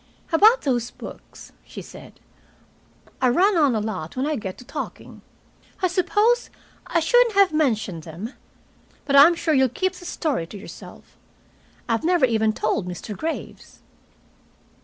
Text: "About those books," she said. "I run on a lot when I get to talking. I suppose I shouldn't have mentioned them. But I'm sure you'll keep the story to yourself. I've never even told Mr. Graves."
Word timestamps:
"About 0.31 0.61
those 0.61 0.89
books," 0.89 1.51
she 1.63 1.83
said. 1.83 2.19
"I 3.21 3.29
run 3.29 3.55
on 3.55 3.75
a 3.75 3.79
lot 3.79 4.17
when 4.17 4.25
I 4.25 4.35
get 4.35 4.57
to 4.57 4.65
talking. 4.65 5.21
I 5.79 5.87
suppose 5.87 6.49
I 6.87 6.99
shouldn't 6.99 7.33
have 7.35 7.53
mentioned 7.53 8.01
them. 8.01 8.33
But 9.05 9.15
I'm 9.15 9.35
sure 9.35 9.53
you'll 9.53 9.69
keep 9.69 9.93
the 9.93 10.05
story 10.05 10.47
to 10.47 10.57
yourself. 10.57 11.17
I've 11.87 12.03
never 12.03 12.25
even 12.25 12.51
told 12.51 12.87
Mr. 12.87 13.15
Graves." 13.15 13.81